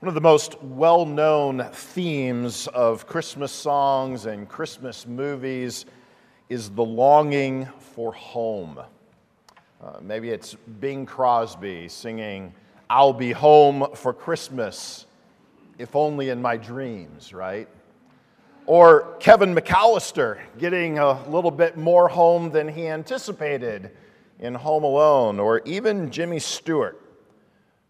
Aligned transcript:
One 0.00 0.06
of 0.06 0.14
the 0.14 0.20
most 0.20 0.62
well 0.62 1.04
known 1.04 1.68
themes 1.72 2.68
of 2.68 3.08
Christmas 3.08 3.50
songs 3.50 4.26
and 4.26 4.48
Christmas 4.48 5.08
movies 5.08 5.86
is 6.48 6.70
the 6.70 6.84
longing 6.84 7.66
for 7.80 8.12
home. 8.12 8.78
Uh, 9.82 9.96
maybe 10.00 10.30
it's 10.30 10.54
Bing 10.78 11.04
Crosby 11.04 11.88
singing, 11.88 12.54
I'll 12.88 13.12
be 13.12 13.32
home 13.32 13.88
for 13.96 14.12
Christmas, 14.12 15.06
if 15.78 15.96
only 15.96 16.28
in 16.28 16.40
my 16.40 16.56
dreams, 16.56 17.34
right? 17.34 17.66
Or 18.66 19.16
Kevin 19.18 19.52
McAllister 19.52 20.38
getting 20.58 21.00
a 21.00 21.28
little 21.28 21.50
bit 21.50 21.76
more 21.76 22.06
home 22.06 22.52
than 22.52 22.68
he 22.68 22.86
anticipated 22.86 23.90
in 24.38 24.54
Home 24.54 24.84
Alone, 24.84 25.40
or 25.40 25.60
even 25.64 26.12
Jimmy 26.12 26.38
Stewart 26.38 27.02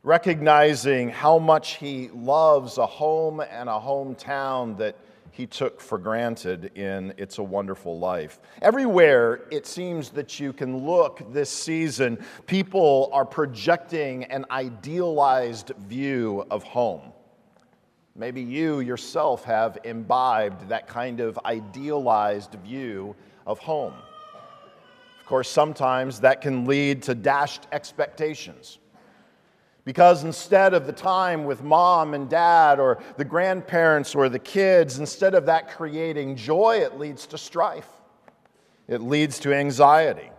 recognizing 0.03 1.09
how 1.09 1.39
much 1.39 1.77
he 1.77 2.09
loves 2.15 2.79
a 2.79 2.87
home 2.87 3.41
and 3.41 3.69
a 3.69 3.73
hometown 3.73 4.77
that 4.79 4.97
he 5.33 5.47
took 5.47 5.81
for 5.81 5.99
granted 5.99 6.77
in 6.77 7.15
It's 7.17 7.39
a 7.39 7.43
Wonderful 7.43 7.99
Life. 7.99 8.41
Everywhere 8.63 9.43
it 9.51 9.67
seems 9.67 10.11
that 10.11 10.41
you 10.41 10.53
can 10.53 10.79
look 10.79 11.33
this 11.33 11.51
season, 11.51 12.19
people 12.47 13.09
are 13.13 13.25
projecting 13.25 14.25
an 14.25 14.47
idealized 14.51 15.73
view 15.87 16.45
of 16.51 16.63
home. 16.65 17.13
Maybe 18.17 18.41
you 18.43 18.81
yourself 18.81 19.45
have 19.45 19.79
imbibed 19.85 20.69
that 20.69 20.89
kind 20.89 21.21
of 21.21 21.39
idealized 21.45 22.55
view 22.65 23.15
of 23.47 23.61
home. 23.61 23.95
Of 25.21 25.27
course, 25.27 25.49
sometimes 25.49 26.19
that 26.21 26.41
can 26.41 26.65
lead 26.65 27.03
to 27.03 27.15
dashed 27.15 27.69
expectations. 27.71 28.79
Because 29.89 30.23
instead 30.23 30.75
of 30.75 30.87
the 30.87 30.93
time 30.93 31.47
with 31.47 31.63
mom 31.63 32.13
and 32.13 32.29
dad 32.29 32.79
or 32.79 32.99
the 33.17 33.25
grandparents 33.25 34.15
or 34.15 34.29
the 34.29 34.39
kids, 34.39 34.99
instead 34.99 35.35
of 35.35 35.47
that 35.47 35.71
creating 35.71 36.37
joy, 36.37 36.81
it 36.83 36.99
leads 36.99 37.27
to 37.29 37.39
strife. 37.39 37.89
It 38.87 39.01
leads 39.01 39.39
to 39.39 39.55
anxiety. 39.55 40.31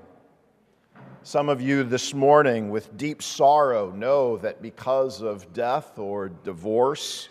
Some 1.23 1.49
of 1.49 1.61
you 1.61 1.83
this 1.83 2.13
morning, 2.13 2.69
with 2.69 2.95
deep 2.95 3.23
sorrow, 3.23 3.89
know 3.89 4.37
that 4.37 4.61
because 4.61 5.23
of 5.23 5.51
death 5.51 5.97
or 5.97 6.29
divorce, 6.29 7.27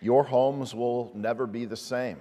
your 0.00 0.22
homes 0.22 0.72
will 0.72 1.10
never 1.16 1.48
be 1.48 1.64
the 1.64 1.76
same. 1.76 2.18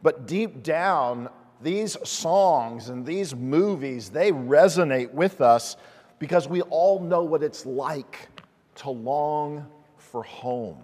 But 0.00 0.28
deep 0.28 0.62
down, 0.62 1.28
these 1.60 1.96
songs 2.08 2.88
and 2.88 3.04
these 3.04 3.34
movies, 3.34 4.10
they 4.10 4.30
resonate 4.30 5.10
with 5.12 5.40
us 5.40 5.76
because 6.18 6.48
we 6.48 6.62
all 6.62 7.00
know 7.00 7.22
what 7.22 7.42
it's 7.42 7.66
like 7.66 8.28
to 8.76 8.90
long 8.90 9.66
for 9.96 10.22
home. 10.22 10.82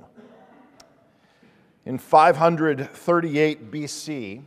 In 1.85 1.99
538 1.99 3.71
BC, 3.71 4.43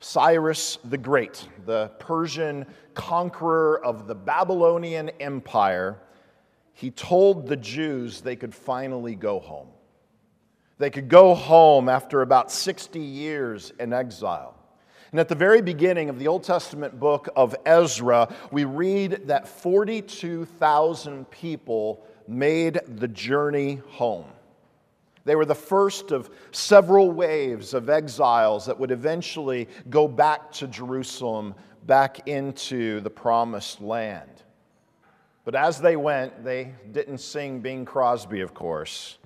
Cyrus 0.00 0.78
the 0.84 0.98
Great, 0.98 1.48
the 1.64 1.88
Persian 1.98 2.66
conqueror 2.94 3.84
of 3.84 4.06
the 4.06 4.14
Babylonian 4.14 5.10
Empire, 5.20 5.98
he 6.72 6.90
told 6.90 7.46
the 7.46 7.56
Jews 7.56 8.20
they 8.20 8.36
could 8.36 8.54
finally 8.54 9.14
go 9.14 9.38
home. 9.38 9.68
They 10.78 10.90
could 10.90 11.08
go 11.08 11.34
home 11.34 11.88
after 11.88 12.22
about 12.22 12.50
60 12.50 12.98
years 12.98 13.72
in 13.78 13.92
exile. 13.92 14.56
And 15.14 15.20
at 15.20 15.28
the 15.28 15.36
very 15.36 15.62
beginning 15.62 16.08
of 16.08 16.18
the 16.18 16.26
Old 16.26 16.42
Testament 16.42 16.98
book 16.98 17.28
of 17.36 17.54
Ezra, 17.64 18.34
we 18.50 18.64
read 18.64 19.28
that 19.28 19.46
42,000 19.46 21.30
people 21.30 22.04
made 22.26 22.80
the 22.84 23.06
journey 23.06 23.80
home. 23.90 24.26
They 25.24 25.36
were 25.36 25.44
the 25.44 25.54
first 25.54 26.10
of 26.10 26.30
several 26.50 27.12
waves 27.12 27.74
of 27.74 27.88
exiles 27.90 28.66
that 28.66 28.80
would 28.80 28.90
eventually 28.90 29.68
go 29.88 30.08
back 30.08 30.50
to 30.54 30.66
Jerusalem, 30.66 31.54
back 31.86 32.26
into 32.26 33.00
the 33.00 33.10
promised 33.10 33.80
land. 33.80 34.42
But 35.44 35.54
as 35.54 35.80
they 35.80 35.94
went, 35.94 36.42
they 36.42 36.74
didn't 36.90 37.18
sing 37.18 37.60
Bing 37.60 37.84
Crosby, 37.84 38.40
of 38.40 38.52
course. 38.52 39.18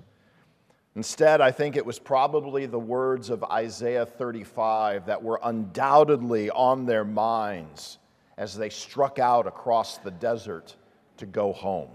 Instead, 0.99 1.39
I 1.39 1.49
think 1.49 1.77
it 1.77 1.85
was 1.85 1.97
probably 1.97 2.65
the 2.65 2.77
words 2.77 3.29
of 3.29 3.41
Isaiah 3.45 4.05
35 4.05 5.05
that 5.05 5.23
were 5.23 5.39
undoubtedly 5.41 6.49
on 6.49 6.85
their 6.85 7.05
minds 7.05 7.99
as 8.37 8.53
they 8.53 8.67
struck 8.67 9.17
out 9.17 9.47
across 9.47 9.97
the 9.99 10.11
desert 10.11 10.75
to 11.15 11.25
go 11.25 11.53
home. 11.53 11.87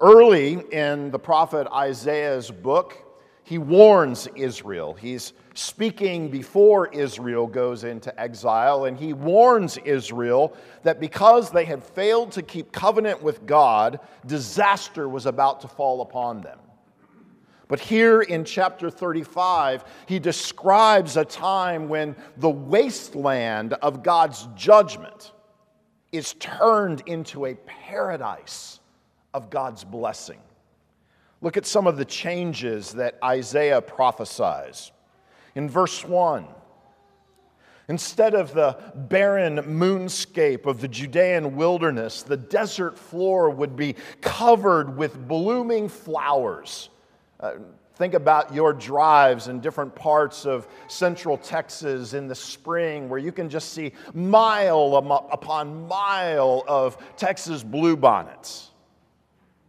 Early 0.00 0.54
in 0.72 1.12
the 1.12 1.20
prophet 1.20 1.68
Isaiah's 1.72 2.50
book, 2.50 2.96
he 3.44 3.58
warns 3.58 4.26
Israel. 4.34 4.94
He's 4.94 5.32
speaking 5.54 6.32
before 6.32 6.88
Israel 6.88 7.46
goes 7.46 7.84
into 7.84 8.20
exile, 8.20 8.86
and 8.86 8.98
he 8.98 9.12
warns 9.12 9.76
Israel 9.84 10.56
that 10.82 10.98
because 10.98 11.52
they 11.52 11.64
had 11.64 11.84
failed 11.84 12.32
to 12.32 12.42
keep 12.42 12.72
covenant 12.72 13.22
with 13.22 13.46
God, 13.46 14.00
disaster 14.26 15.08
was 15.08 15.26
about 15.26 15.60
to 15.60 15.68
fall 15.68 16.02
upon 16.02 16.40
them. 16.40 16.58
But 17.68 17.80
here 17.80 18.20
in 18.20 18.44
chapter 18.44 18.90
35, 18.90 19.84
he 20.06 20.18
describes 20.18 21.16
a 21.16 21.24
time 21.24 21.88
when 21.88 22.14
the 22.36 22.50
wasteland 22.50 23.72
of 23.74 24.02
God's 24.02 24.46
judgment 24.54 25.32
is 26.12 26.34
turned 26.34 27.02
into 27.06 27.46
a 27.46 27.54
paradise 27.54 28.80
of 29.32 29.50
God's 29.50 29.82
blessing. 29.82 30.40
Look 31.40 31.56
at 31.56 31.66
some 31.66 31.86
of 31.86 31.96
the 31.96 32.04
changes 32.04 32.92
that 32.92 33.18
Isaiah 33.22 33.80
prophesies. 33.80 34.92
In 35.54 35.68
verse 35.68 36.04
1, 36.04 36.46
Instead 37.88 38.34
of 38.34 38.54
the 38.54 38.78
barren 38.94 39.58
moonscape 39.58 40.64
of 40.64 40.80
the 40.80 40.88
Judean 40.88 41.54
wilderness, 41.54 42.22
the 42.22 42.36
desert 42.36 42.98
floor 42.98 43.50
would 43.50 43.76
be 43.76 43.94
covered 44.22 44.96
with 44.96 45.28
blooming 45.28 45.90
flowers 45.90 46.88
uh, 47.40 47.52
think 47.96 48.14
about 48.14 48.54
your 48.54 48.72
drives 48.72 49.48
in 49.48 49.60
different 49.60 49.94
parts 49.94 50.46
of 50.46 50.66
central 50.88 51.36
Texas 51.36 52.14
in 52.14 52.26
the 52.26 52.34
spring 52.34 53.08
where 53.08 53.18
you 53.18 53.32
can 53.32 53.48
just 53.48 53.72
see 53.72 53.92
mile 54.12 54.96
upon 55.30 55.86
mile 55.86 56.64
of 56.66 56.96
Texas 57.16 57.62
bluebonnets. 57.62 58.68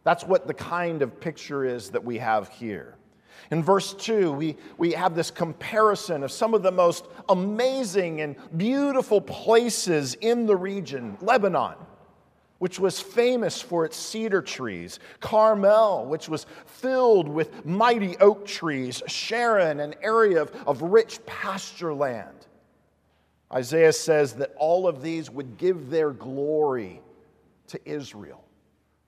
That's 0.03 0.23
what 0.23 0.47
the 0.47 0.53
kind 0.53 1.01
of 1.01 1.19
picture 1.19 1.65
is 1.65 1.89
that 1.91 2.03
we 2.03 2.17
have 2.17 2.49
here. 2.49 2.95
In 3.51 3.61
verse 3.61 3.93
2, 3.93 4.31
we, 4.31 4.57
we 4.77 4.91
have 4.93 5.15
this 5.15 5.29
comparison 5.29 6.23
of 6.23 6.31
some 6.31 6.53
of 6.53 6.63
the 6.63 6.71
most 6.71 7.05
amazing 7.29 8.21
and 8.21 8.35
beautiful 8.57 9.21
places 9.21 10.15
in 10.15 10.45
the 10.45 10.55
region 10.55 11.17
Lebanon 11.21 11.75
which 12.59 12.79
was 12.79 12.99
famous 12.99 13.61
for 13.61 13.85
its 13.85 13.97
cedar 13.97 14.41
trees, 14.41 14.99
Carmel, 15.19 16.05
which 16.05 16.29
was 16.29 16.45
filled 16.65 17.27
with 17.27 17.65
mighty 17.65 18.17
oak 18.17 18.45
trees, 18.45 19.03
Sharon, 19.07 19.79
an 19.79 19.95
area 20.01 20.41
of, 20.41 20.51
of 20.65 20.81
rich 20.81 21.25
pasture 21.25 21.93
land. 21.93 22.47
Isaiah 23.53 23.93
says 23.93 24.33
that 24.33 24.53
all 24.57 24.87
of 24.87 25.01
these 25.01 25.29
would 25.29 25.57
give 25.57 25.89
their 25.89 26.11
glory 26.11 27.01
to 27.67 27.79
Israel. 27.85 28.43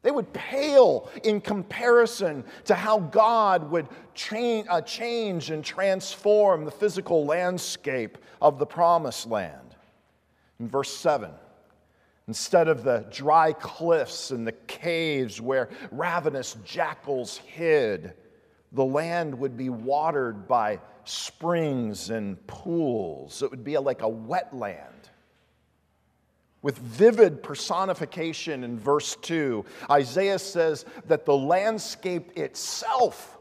They 0.04 0.12
would 0.12 0.32
pale 0.32 1.10
in 1.24 1.42
comparison 1.42 2.44
to 2.66 2.76
how 2.76 3.00
God 3.00 3.70
would 3.72 3.88
uh, 3.90 4.82
change 4.82 5.50
and 5.50 5.66
transform 5.66 6.66
the 6.66 6.72
physical 6.72 7.26
landscape 7.26 8.18
of 8.42 8.60
the 8.60 8.66
promised 8.66 9.28
land. 9.28 9.76
In 10.60 10.70
verse 10.70 10.96
7, 10.96 11.32
Instead 12.28 12.68
of 12.68 12.84
the 12.84 13.06
dry 13.10 13.54
cliffs 13.54 14.32
and 14.32 14.46
the 14.46 14.52
caves 14.52 15.40
where 15.40 15.70
ravenous 15.92 16.58
jackals 16.66 17.38
hid, 17.38 18.14
the 18.74 18.84
land 18.84 19.38
would 19.40 19.56
be 19.56 19.70
watered 19.70 20.46
by 20.46 20.80
springs 21.06 22.10
and 22.10 22.46
pools. 22.48 23.42
It 23.42 23.50
would 23.50 23.64
be 23.64 23.78
like 23.78 24.02
a 24.02 24.10
wetland. 24.10 24.84
With 26.62 26.78
vivid 26.80 27.44
personification 27.44 28.66
in 28.66 28.78
verse 28.78 29.16
2, 29.22 29.64
Isaiah 29.90 30.40
says 30.40 30.84
that 31.06 31.26
the 31.26 31.38
landscape 31.38 32.38
itself 32.38 33.38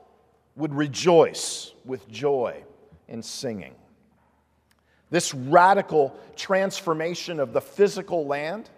would 0.54 0.72
rejoice 0.72 1.72
with 1.84 2.08
joy 2.08 2.62
and 3.08 3.24
singing. 3.24 3.74
This 5.10 5.34
radical 5.34 6.16
transformation 6.36 7.40
of 7.40 7.52
the 7.52 7.60
physical 7.60 8.26
land 8.26 8.70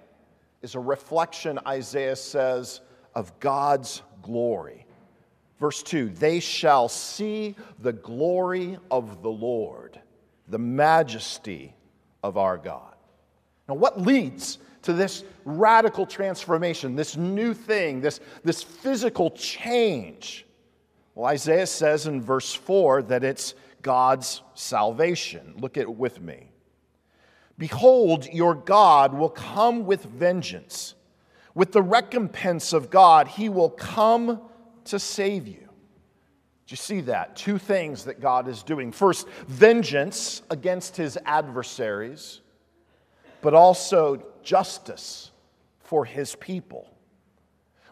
is 0.62 0.74
a 0.74 0.80
reflection, 0.80 1.58
Isaiah 1.66 2.16
says, 2.16 2.80
of 3.14 3.38
God's 3.40 4.02
glory. 4.22 4.86
Verse 5.58 5.82
2 5.82 6.10
They 6.10 6.40
shall 6.40 6.88
see 6.88 7.54
the 7.80 7.92
glory 7.92 8.78
of 8.90 9.22
the 9.22 9.30
Lord, 9.30 10.00
the 10.48 10.58
majesty 10.58 11.74
of 12.22 12.36
our 12.36 12.56
God. 12.56 12.94
Now, 13.68 13.74
what 13.74 14.00
leads 14.00 14.58
to 14.82 14.92
this 14.92 15.24
radical 15.44 16.06
transformation, 16.06 16.96
this 16.96 17.16
new 17.16 17.52
thing, 17.52 18.00
this, 18.00 18.20
this 18.44 18.62
physical 18.62 19.30
change? 19.32 20.46
Well, 21.14 21.26
Isaiah 21.26 21.66
says 21.66 22.06
in 22.06 22.22
verse 22.22 22.54
4 22.54 23.02
that 23.02 23.24
it's 23.24 23.54
God's 23.82 24.42
salvation. 24.54 25.54
Look 25.58 25.76
at 25.76 25.82
it 25.82 25.94
with 25.94 26.20
me. 26.20 26.47
Behold, 27.58 28.26
your 28.26 28.54
God 28.54 29.12
will 29.12 29.28
come 29.28 29.84
with 29.84 30.04
vengeance. 30.04 30.94
With 31.54 31.72
the 31.72 31.82
recompense 31.82 32.72
of 32.72 32.88
God, 32.88 33.26
he 33.26 33.48
will 33.48 33.70
come 33.70 34.40
to 34.84 34.98
save 34.98 35.48
you. 35.48 35.54
Do 35.54 36.72
you 36.72 36.76
see 36.76 37.00
that? 37.02 37.34
Two 37.34 37.58
things 37.58 38.04
that 38.04 38.20
God 38.20 38.46
is 38.46 38.62
doing. 38.62 38.92
First, 38.92 39.28
vengeance 39.48 40.42
against 40.50 40.96
his 40.96 41.18
adversaries, 41.24 42.42
but 43.40 43.54
also 43.54 44.22
justice 44.42 45.32
for 45.80 46.04
his 46.04 46.36
people. 46.36 46.88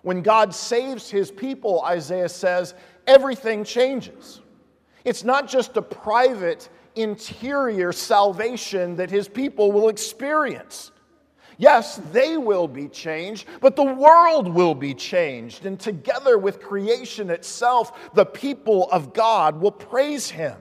When 0.03 0.23
God 0.23 0.55
saves 0.55 1.11
his 1.11 1.33
people, 1.33 1.83
Isaiah 1.83 2.29
says, 2.29 2.75
everything 3.07 3.65
changes. 3.65 4.41
It's 5.05 5.25
not 5.25 5.49
just 5.49 5.77
a 5.77 5.83
private, 5.83 6.69
interior 6.97 7.93
salvation 7.93 8.97
that 8.97 9.11
his 9.11 9.29
people 9.29 9.71
will 9.71 9.89
experience. 9.89 10.91
Yes, 11.59 12.01
they 12.13 12.37
will 12.37 12.69
be 12.69 12.89
changed, 12.89 13.47
but 13.61 13.77
the 13.77 13.85
world 13.85 14.49
will 14.49 14.75
be 14.75 14.93
changed. 14.93 15.65
And 15.65 15.81
together 15.81 16.37
with 16.37 16.61
creation 16.61 17.31
itself, 17.31 18.13
the 18.15 18.27
people 18.27 18.91
of 18.91 19.15
God 19.15 19.61
will 19.61 19.73
praise 19.73 20.29
him. 20.29 20.57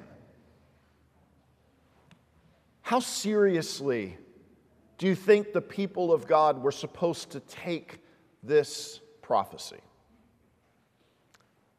How 2.82 3.00
seriously 3.00 4.18
do 4.98 5.08
you 5.08 5.16
think 5.16 5.52
the 5.52 5.62
people 5.62 6.14
of 6.14 6.28
God 6.28 6.62
were 6.62 6.72
supposed 6.72 7.32
to 7.32 7.40
take 7.42 8.00
this 8.44 9.02
prophecy? 9.22 9.82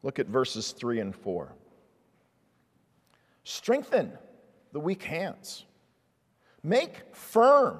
Look 0.03 0.19
at 0.19 0.27
verses 0.27 0.73
3 0.73 0.99
and 0.99 1.15
4. 1.15 1.53
Strengthen 3.43 4.11
the 4.71 4.79
weak 4.79 5.03
hands, 5.03 5.65
make 6.63 7.15
firm 7.15 7.79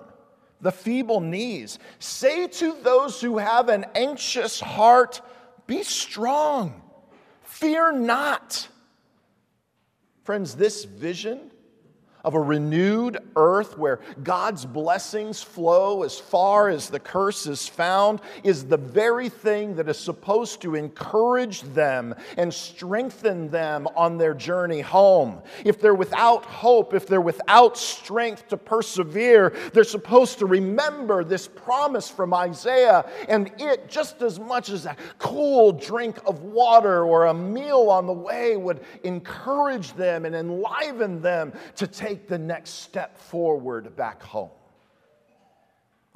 the 0.62 0.72
feeble 0.72 1.22
knees. 1.22 1.80
Say 2.00 2.48
to 2.48 2.76
those 2.82 3.22
who 3.22 3.38
have 3.38 3.70
an 3.70 3.86
anxious 3.96 4.60
heart, 4.60 5.22
Be 5.68 5.84
strong, 5.84 6.82
fear 7.44 7.92
not. 7.92 8.68
Friends, 10.24 10.56
this 10.56 10.84
vision 10.84 11.52
of 12.24 12.34
a 12.34 12.40
renewed 12.40 13.18
earth 13.36 13.78
where 13.78 14.00
God's 14.24 14.66
blessings 14.66 15.42
flow 15.42 16.04
as 16.04 16.20
far 16.20 16.70
as 16.70 16.90
the 16.90 17.00
curse 17.00 17.48
is 17.48 17.68
found 17.68 18.22
is 18.44 18.66
the 18.66 18.78
very 18.78 19.30
thing 19.30 19.76
that 19.76 19.88
is 19.88 19.98
supposed 19.98 20.62
to 20.62 20.76
encourage 20.76 21.62
them 21.62 22.16
and 22.38 22.54
strengthen 22.54 23.50
them 23.50 23.88
on 23.96 24.18
their 24.18 24.34
journey 24.34 24.82
home. 24.82 25.42
If 25.64 25.80
they're 25.80 25.96
without 25.96 26.44
hope, 26.46 26.94
if 26.94 27.08
they're 27.08 27.22
without 27.22 27.78
strength 27.78 28.48
to 28.50 28.58
persevere, 28.58 29.54
they're 29.74 29.84
supposed 29.84 30.40
to 30.40 30.46
remember 30.46 31.24
this 31.24 31.48
promise 31.48 32.10
from 32.10 32.34
Isaiah 32.34 33.10
and 33.30 33.52
it, 33.58 33.88
just 33.88 34.22
as 34.22 34.40
much 34.40 34.70
as 34.70 34.86
a 34.86 34.96
cool 35.20 35.72
drink 35.72 36.20
of 36.26 36.44
water 36.44 37.06
or 37.06 37.28
a 37.28 37.34
meal 37.34 37.90
on 37.90 38.08
the 38.08 38.14
way, 38.14 38.58
would 38.58 38.82
encourage 39.04 39.94
them 39.94 40.26
and 40.26 40.36
enliven 40.36 41.22
them 41.22 41.54
to 41.76 41.88
take 41.88 42.07
take 42.08 42.28
the 42.28 42.38
next 42.38 42.70
step 42.84 43.18
forward 43.18 43.94
back 43.98 44.24
home. 44.24 44.50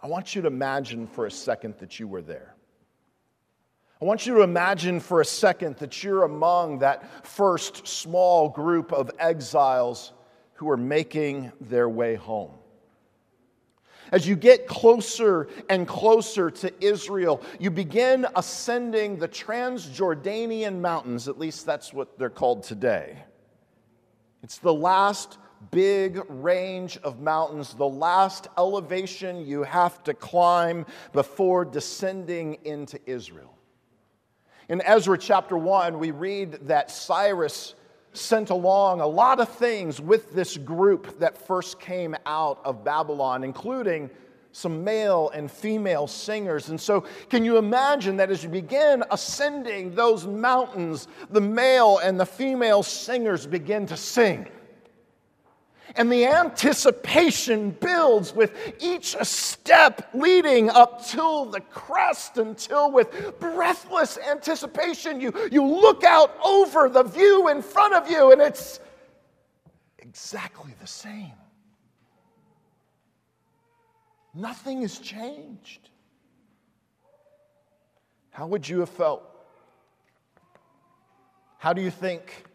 I 0.02 0.08
want 0.08 0.34
you 0.34 0.42
to 0.44 0.48
imagine 0.48 1.06
for 1.06 1.26
a 1.26 1.32
second 1.32 1.76
that 1.80 2.00
you 2.00 2.08
were 2.08 2.22
there. 2.22 2.56
I 4.02 4.06
want 4.06 4.26
you 4.26 4.36
to 4.36 4.42
imagine 4.42 5.02
for 5.02 5.20
a 5.20 5.26
second 5.26 5.76
that 5.78 6.02
you're 6.02 6.24
among 6.24 6.80
that 6.80 7.28
first 7.28 7.88
small 7.88 8.48
group 8.48 8.94
of 8.94 9.12
exiles 9.20 10.14
who 10.54 10.70
are 10.70 10.78
making 10.78 11.52
their 11.60 11.90
way 11.90 12.16
home. 12.16 12.52
As 14.14 14.26
you 14.26 14.36
get 14.36 14.68
closer 14.68 15.50
and 15.70 15.88
closer 15.88 16.50
to 16.50 16.74
Israel, 16.84 17.42
you 17.60 17.70
begin 17.70 18.26
ascending 18.36 19.18
the 19.18 19.28
Transjordanian 19.28 20.80
mountains, 20.80 21.28
at 21.28 21.38
least 21.38 21.66
that's 21.66 21.94
what 21.94 22.18
they're 22.18 22.30
called 22.30 22.64
today. 22.64 23.18
It's 24.42 24.58
the 24.58 24.74
last 24.74 25.38
big 25.70 26.22
range 26.28 26.98
of 27.04 27.20
mountains, 27.20 27.74
the 27.74 27.88
last 27.88 28.48
elevation 28.58 29.46
you 29.46 29.64
have 29.64 30.04
to 30.04 30.14
climb 30.14 30.86
before 31.14 31.64
descending 31.66 32.58
into 32.64 33.00
Israel. 33.06 33.56
In 34.70 34.82
Ezra 34.82 35.18
chapter 35.18 35.58
1, 35.58 36.00
we 36.00 36.12
read 36.12 36.54
that 36.68 36.90
Cyrus 36.90 37.76
sent 38.14 38.50
along 38.50 39.02
a 39.02 39.08
lot 39.08 39.40
of 39.40 39.50
things 39.50 40.02
with 40.02 40.34
this 40.34 40.58
group 40.58 41.20
that 41.20 41.38
first 41.38 41.80
came 41.80 42.16
out 42.26 42.60
of 42.64 42.84
Babylon, 42.84 43.44
including 43.44 44.10
some 44.54 44.84
male 44.84 45.30
and 45.34 45.50
female 45.50 46.08
singers. 46.08 46.70
And 46.70 46.80
so, 46.80 47.06
can 47.30 47.46
you 47.46 47.58
imagine 47.58 48.18
that 48.18 48.30
as 48.30 48.44
you 48.44 48.50
begin 48.50 49.04
ascending 49.12 49.96
those 49.96 50.28
mountains, 50.28 51.08
the 51.30 51.42
male 51.42 52.00
and 52.00 52.20
the 52.20 52.26
female 52.26 52.84
singers 52.84 53.48
begin 53.48 53.86
to 53.88 53.98
sing? 53.98 54.48
And 55.96 56.12
the 56.12 56.26
anticipation 56.26 57.72
builds 57.72 58.34
with 58.34 58.54
each 58.80 59.16
step 59.24 60.10
leading 60.14 60.70
up 60.70 61.06
to 61.08 61.50
the 61.52 61.62
crest 61.70 62.38
until, 62.38 62.92
with 62.92 63.40
breathless 63.40 64.18
anticipation, 64.18 65.20
you, 65.20 65.34
you 65.52 65.66
look 65.66 66.04
out 66.04 66.36
over 66.44 66.88
the 66.88 67.04
view 67.04 67.50
in 67.50 67.62
front 67.62 67.94
of 67.94 68.10
you 68.10 68.32
and 68.32 68.42
it's 68.42 68.80
exactly 70.00 70.74
the 70.80 70.88
same. 70.88 71.34
Nothing 74.34 74.82
has 74.82 74.98
changed. 74.98 75.90
How 78.30 78.48
would 78.48 78.68
you 78.68 78.80
have 78.80 78.90
felt? 78.90 79.24
How 81.58 81.74
do 81.74 81.82
you 81.82 81.92
think 81.92 82.46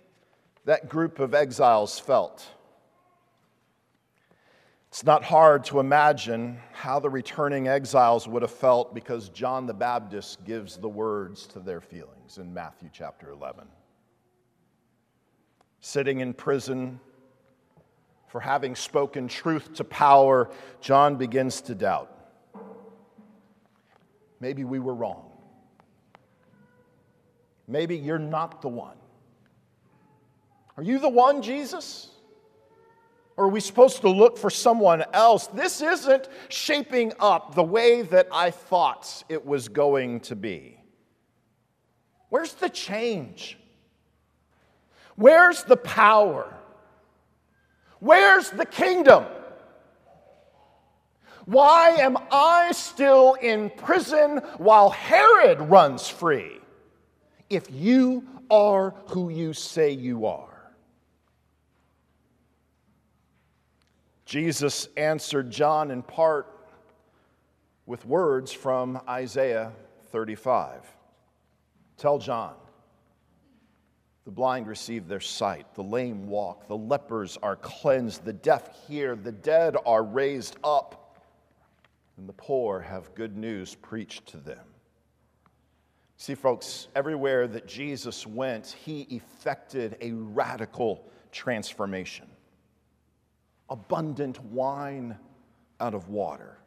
that 0.65 0.89
group 0.89 1.21
of 1.21 1.35
exiles 1.35 1.99
felt? 1.99 2.47
It's 4.97 5.05
not 5.05 5.23
hard 5.23 5.63
to 5.65 5.79
imagine 5.79 6.59
how 6.73 7.01
the 7.01 7.11
returning 7.11 7.69
exiles 7.69 8.27
would 8.27 8.41
have 8.41 8.51
felt 8.51 8.95
because 8.95 9.29
John 9.29 9.67
the 9.67 9.75
Baptist 9.75 10.43
gives 10.47 10.79
the 10.79 10.89
words 10.89 11.47
to 11.49 11.61
their 11.61 11.83
feelings 11.83 12.39
in 12.39 12.55
Matthew 12.55 12.89
chapter 12.91 13.29
11. 13.29 13.67
Sitting 15.81 16.21
in 16.21 16.33
prison 16.33 16.99
for 18.29 18.41
having 18.41 18.75
spoken 18.75 19.29
truth 19.29 19.75
to 19.75 19.85
power, 19.85 20.49
John 20.81 21.17
begins 21.17 21.61
to 21.61 21.75
doubt. 21.75 22.11
Maybe 24.41 24.65
we 24.65 24.79
were 24.79 24.95
wrong. 24.95 25.31
Maybe 27.69 27.99
you're 27.99 28.19
not 28.19 28.63
the 28.63 28.69
one. 28.69 28.97
Are 30.79 30.83
you 30.83 30.99
the 30.99 31.11
one, 31.11 31.43
Jesus? 31.43 32.16
Or 33.37 33.45
are 33.45 33.49
we 33.49 33.61
supposed 33.61 34.01
to 34.01 34.09
look 34.09 34.39
for 34.39 34.49
someone 34.49 35.05
else? 35.13 35.47
This 35.49 35.83
isn't 35.83 36.29
shaping 36.49 37.13
up 37.21 37.55
the 37.55 37.63
way 37.63 38.03
that 38.03 38.29
I 38.33 38.51
thought 38.51 39.25
it 39.29 39.45
was 39.45 39.69
going 39.69 40.21
to 40.21 40.37
be. 40.37 40.81
Where's 42.31 42.55
the 42.55 42.71
change? 42.71 43.59
Where's 45.17 45.65
the 45.65 45.77
power? 45.77 46.55
Where's 48.01 48.51
the 48.51 48.67
kingdom? 48.67 49.25
Why 51.45 51.91
am 51.91 52.19
I 52.31 52.73
still 52.73 53.35
in 53.35 53.71
prison 53.71 54.39
while 54.59 54.91
Herod 54.91 55.61
runs 55.61 56.09
free? 56.09 56.59
If 57.49 57.71
you 57.71 58.27
are 58.51 58.95
who 59.09 59.29
you 59.29 59.53
say 59.53 59.91
you 59.91 60.27
are. 60.27 60.56
Jesus 64.27 64.89
answered 64.97 65.53
John 65.53 65.93
in 65.93 66.03
part 66.03 66.53
with 67.87 68.05
words 68.05 68.53
from 68.53 69.01
Isaiah 69.09 69.73
35. 70.11 70.85
Tell 71.97 72.19
John, 72.19 72.55
the 74.25 74.33
blind 74.33 74.67
receive 74.67 75.07
their 75.07 75.21
sight, 75.21 75.73
the 75.77 75.85
lame 75.85 76.27
walk, 76.27 76.67
the 76.67 76.77
lepers 76.77 77.39
are 77.41 77.55
cleansed, 77.55 78.25
the 78.25 78.33
deaf 78.33 78.89
hear, 78.89 79.15
the 79.15 79.31
dead 79.31 79.77
are 79.87 80.03
raised 80.03 80.57
up, 80.65 81.23
and 82.17 82.29
the 82.29 82.33
poor 82.33 82.81
have 82.81 83.15
good 83.15 83.37
news 83.37 83.77
preached 83.77 84.27
to 84.27 84.39
them. 84.39 84.67
See, 86.17 86.35
folks, 86.35 86.89
everywhere 86.97 87.47
that 87.47 87.69
Jesus 87.69 88.27
went, 88.27 88.75
he 88.85 89.03
effected 89.03 89.97
a 90.01 90.11
radical 90.11 91.07
transformation 91.31 92.27
abundant 93.69 94.43
wine 94.45 95.17
out 95.81 95.95
of 95.95 96.09
water. 96.09 96.59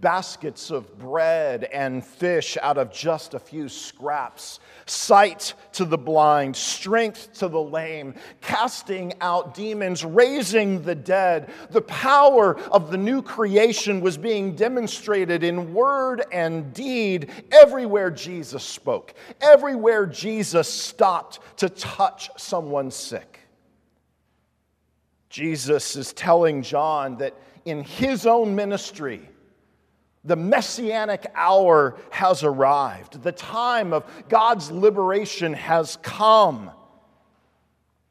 baskets 0.00 0.70
of 0.70 0.98
bread 0.98 1.64
and 1.64 2.04
fish 2.04 2.56
out 2.62 2.78
of 2.78 2.90
just 2.92 3.34
a 3.34 3.38
few 3.38 3.68
scraps, 3.68 4.60
sight 4.86 5.54
to 5.72 5.84
the 5.84 5.98
blind, 5.98 6.56
strength 6.56 7.32
to 7.34 7.48
the 7.48 7.60
lame, 7.60 8.14
casting 8.40 9.12
out 9.20 9.54
demons, 9.54 10.04
raising 10.04 10.82
the 10.82 10.94
dead. 10.94 11.50
The 11.70 11.82
power 11.82 12.58
of 12.70 12.90
the 12.90 12.96
new 12.96 13.22
creation 13.22 14.00
was 14.00 14.16
being 14.16 14.54
demonstrated 14.54 15.44
in 15.44 15.74
word 15.74 16.24
and 16.32 16.72
deed 16.72 17.30
everywhere 17.52 18.10
Jesus 18.10 18.64
spoke, 18.64 19.14
everywhere 19.40 20.06
Jesus 20.06 20.68
stopped 20.68 21.40
to 21.58 21.68
touch 21.68 22.30
someone 22.38 22.90
sick. 22.90 23.39
Jesus 25.30 25.94
is 25.94 26.12
telling 26.12 26.62
John 26.62 27.16
that 27.18 27.34
in 27.64 27.84
his 27.84 28.26
own 28.26 28.56
ministry, 28.56 29.28
the 30.24 30.36
messianic 30.36 31.26
hour 31.34 31.96
has 32.10 32.42
arrived. 32.42 33.22
The 33.22 33.32
time 33.32 33.92
of 33.92 34.04
God's 34.28 34.70
liberation 34.70 35.54
has 35.54 35.96
come. 36.02 36.72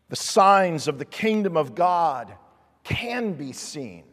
The 0.07 0.15
signs 0.15 0.87
of 0.87 0.97
the 0.97 1.05
kingdom 1.05 1.57
of 1.57 1.75
God 1.75 2.33
can 2.83 3.33
be 3.33 3.51
seen. 3.51 4.05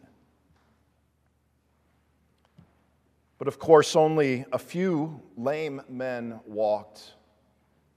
But 3.39 3.47
of 3.47 3.57
course, 3.57 3.95
only 3.95 4.45
a 4.51 4.59
few 4.59 5.21
lame 5.37 5.81
men 5.87 6.39
walked 6.45 7.13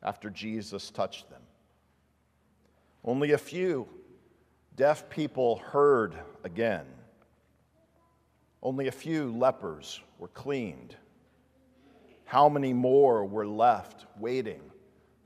after 0.02 0.31
Jesus 0.31 0.90
touched 0.90 1.29
them. 1.31 1.43
Only 3.05 3.33
a 3.33 3.38
few 3.38 3.88
deaf 4.80 5.10
people 5.10 5.56
heard 5.56 6.14
again. 6.42 6.87
Only 8.62 8.88
a 8.88 8.92
few 8.92 9.30
lepers 9.37 10.00
were 10.18 10.28
cleaned. 10.28 10.96
How 12.25 12.49
many 12.49 12.72
more 12.72 13.26
were 13.26 13.46
left 13.46 14.06
waiting 14.18 14.62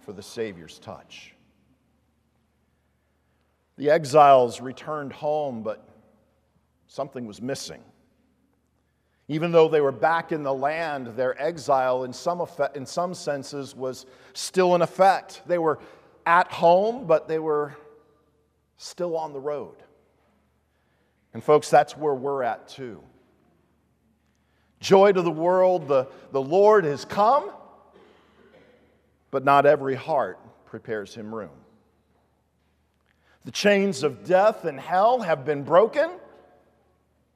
for 0.00 0.12
the 0.12 0.24
Savior's 0.24 0.80
touch? 0.80 1.36
The 3.76 3.90
exiles 3.90 4.60
returned 4.60 5.12
home, 5.12 5.62
but 5.62 5.88
something 6.88 7.24
was 7.24 7.40
missing. 7.40 7.84
Even 9.28 9.52
though 9.52 9.68
they 9.68 9.80
were 9.80 9.92
back 9.92 10.32
in 10.32 10.42
the 10.42 10.52
land, 10.52 11.14
their 11.14 11.40
exile, 11.40 12.02
in 12.02 12.12
some, 12.12 12.40
effect, 12.40 12.76
in 12.76 12.86
some 12.86 13.14
senses, 13.14 13.72
was 13.72 14.06
still 14.32 14.74
in 14.74 14.82
effect. 14.82 15.42
They 15.46 15.58
were 15.58 15.78
at 16.26 16.50
home, 16.50 17.06
but 17.06 17.28
they 17.28 17.38
were 17.38 17.76
still 18.76 19.16
on 19.16 19.32
the 19.32 19.40
road. 19.40 19.76
And, 21.32 21.42
folks, 21.42 21.68
that's 21.68 21.96
where 21.96 22.14
we're 22.14 22.42
at 22.42 22.68
too. 22.68 23.02
Joy 24.80 25.12
to 25.12 25.22
the 25.22 25.30
world, 25.30 25.88
the, 25.88 26.08
the 26.32 26.42
Lord 26.42 26.84
has 26.84 27.04
come, 27.04 27.50
but 29.30 29.44
not 29.44 29.66
every 29.66 29.94
heart 29.94 30.38
prepares 30.66 31.14
him 31.14 31.34
room. 31.34 31.50
The 33.44 33.50
chains 33.50 34.02
of 34.02 34.24
death 34.24 34.64
and 34.64 34.78
hell 34.78 35.20
have 35.20 35.44
been 35.44 35.64
broken, 35.64 36.10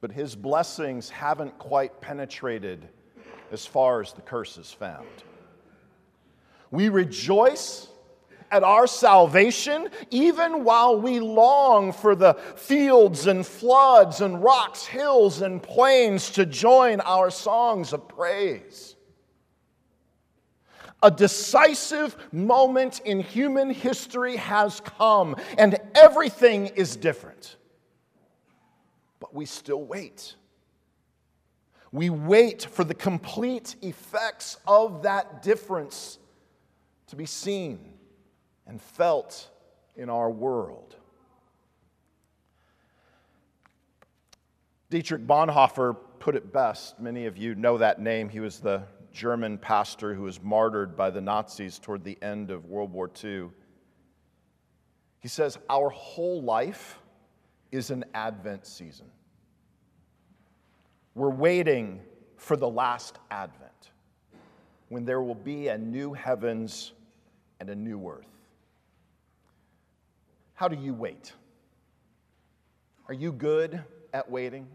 but 0.00 0.12
his 0.12 0.36
blessings 0.36 1.10
haven't 1.10 1.58
quite 1.58 2.00
penetrated 2.00 2.88
as 3.50 3.66
far 3.66 4.00
as 4.00 4.12
the 4.12 4.22
curse 4.22 4.58
is 4.58 4.72
found. 4.72 5.06
We 6.70 6.88
rejoice 6.88 7.88
at 8.50 8.62
our 8.62 8.86
salvation, 8.86 9.88
even 10.10 10.64
while 10.64 11.00
we 11.00 11.20
long 11.20 11.92
for 11.92 12.14
the 12.14 12.34
fields 12.56 13.26
and 13.26 13.46
floods 13.46 14.20
and 14.20 14.42
rocks, 14.42 14.86
hills 14.86 15.42
and 15.42 15.62
plains 15.62 16.30
to 16.30 16.46
join 16.46 17.00
our 17.00 17.30
songs 17.30 17.92
of 17.92 18.08
praise. 18.08 18.96
A 21.02 21.10
decisive 21.10 22.16
moment 22.32 23.00
in 23.04 23.20
human 23.20 23.70
history 23.70 24.36
has 24.36 24.80
come, 24.80 25.36
and 25.56 25.78
everything 25.94 26.66
is 26.68 26.96
different. 26.96 27.56
But 29.20 29.34
we 29.34 29.46
still 29.46 29.84
wait. 29.84 30.34
We 31.92 32.10
wait 32.10 32.64
for 32.64 32.84
the 32.84 32.94
complete 32.94 33.76
effects 33.80 34.58
of 34.66 35.04
that 35.04 35.42
difference 35.42 36.18
to 37.06 37.16
be 37.16 37.26
seen 37.26 37.97
and 38.68 38.80
felt 38.80 39.48
in 39.96 40.08
our 40.08 40.30
world. 40.30 40.94
Dietrich 44.90 45.26
Bonhoeffer 45.26 45.96
put 46.18 46.36
it 46.36 46.52
best. 46.52 47.00
Many 47.00 47.26
of 47.26 47.36
you 47.36 47.54
know 47.54 47.78
that 47.78 48.00
name. 48.00 48.28
He 48.28 48.40
was 48.40 48.60
the 48.60 48.82
German 49.12 49.58
pastor 49.58 50.14
who 50.14 50.22
was 50.22 50.42
martyred 50.42 50.96
by 50.96 51.10
the 51.10 51.20
Nazis 51.20 51.78
toward 51.78 52.04
the 52.04 52.16
end 52.22 52.50
of 52.50 52.66
World 52.66 52.92
War 52.92 53.10
II. 53.22 53.48
He 55.20 55.28
says, 55.28 55.58
Our 55.68 55.90
whole 55.90 56.42
life 56.42 57.00
is 57.72 57.90
an 57.90 58.04
Advent 58.14 58.66
season. 58.66 59.06
We're 61.14 61.30
waiting 61.30 62.00
for 62.36 62.56
the 62.56 62.68
last 62.68 63.18
Advent 63.30 63.90
when 64.88 65.04
there 65.04 65.20
will 65.20 65.34
be 65.34 65.68
a 65.68 65.76
new 65.76 66.14
heavens 66.14 66.92
and 67.60 67.68
a 67.68 67.74
new 67.74 68.08
earth. 68.08 68.37
How 70.58 70.66
do 70.66 70.74
you 70.74 70.92
wait? 70.92 71.32
Are 73.06 73.14
you 73.14 73.30
good 73.30 73.80
at 74.12 74.28
waiting? 74.28 74.66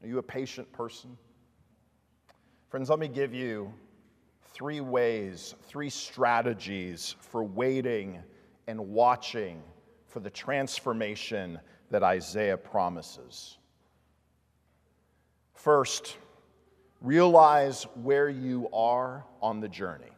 Are 0.00 0.06
you 0.06 0.18
a 0.18 0.22
patient 0.22 0.72
person? 0.72 1.18
Friends, 2.68 2.88
let 2.88 3.00
me 3.00 3.08
give 3.08 3.34
you 3.34 3.74
three 4.54 4.80
ways, 4.80 5.56
three 5.64 5.90
strategies 5.90 7.16
for 7.18 7.42
waiting 7.42 8.22
and 8.68 8.78
watching 8.78 9.60
for 10.06 10.20
the 10.20 10.30
transformation 10.30 11.58
that 11.90 12.04
Isaiah 12.04 12.56
promises. 12.56 13.58
First, 15.54 16.16
realize 17.00 17.88
where 18.04 18.28
you 18.28 18.68
are 18.72 19.24
on 19.42 19.58
the 19.58 19.68
journey. 19.68 20.15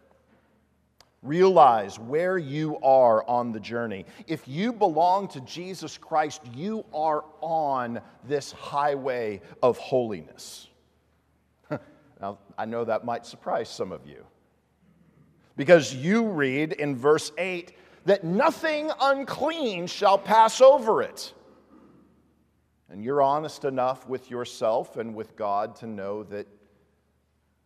Realize 1.23 1.99
where 1.99 2.39
you 2.39 2.79
are 2.79 3.29
on 3.29 3.51
the 3.51 3.59
journey. 3.59 4.07
If 4.29 4.47
you 4.47 4.73
belong 4.73 5.27
to 5.29 5.41
Jesus 5.41 5.99
Christ, 5.99 6.41
you 6.55 6.85
are 6.95 7.25
on 7.41 8.01
this 8.25 8.53
highway 8.53 9.41
of 9.61 9.79
holiness. 9.79 10.69
now, 12.21 12.39
I 12.57 12.67
know 12.67 12.85
that 12.85 13.05
might 13.05 13.27
surprise 13.27 13.69
some 13.69 13.91
of 13.91 14.07
you. 14.07 14.25
Because 15.57 15.93
you 15.93 16.29
read 16.29 16.73
in 16.75 16.95
verse 16.95 17.33
8 17.37 17.73
that 18.05 18.23
nothing 18.23 18.93
unclean 19.01 19.89
shall 19.89 20.19
pass 20.19 20.61
over 20.61 21.03
it. 21.03 21.33
And 22.91 23.03
you're 23.03 23.23
honest 23.23 23.65
enough 23.65 24.09
with 24.09 24.31
yourself 24.31 24.97
and 24.97 25.17
with 25.17 25.35
God 25.35 25.75
to 25.77 25.89
know 25.89 26.23
that 26.25 26.47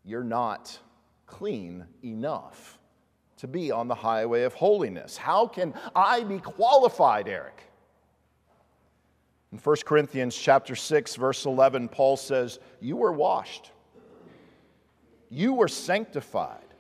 you're 0.04 0.25
not 0.25 0.78
clean 1.26 1.85
enough 2.02 2.78
to 3.43 3.49
be 3.49 3.73
on 3.73 3.89
the 3.89 3.95
highway 3.97 4.45
of 4.45 4.55
holiness. 4.55 5.17
How 5.17 5.49
can 5.49 5.75
I 5.97 6.23
be 6.23 6.39
qualified, 6.39 7.27
Eric? 7.27 7.61
In 9.51 9.59
1 9.59 9.77
Corinthians 9.85 10.37
chapter 10.37 10.77
6 10.77 11.17
verse 11.17 11.45
11 11.45 11.89
Paul 11.89 12.17
says, 12.17 12.61
"You 12.79 12.97
were 12.97 13.11
washed. 13.11 13.73
You 15.29 15.55
were 15.55 15.67
sanctified. 15.67 16.73